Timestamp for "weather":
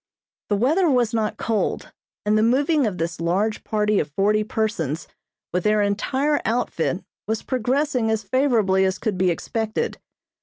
0.55-0.89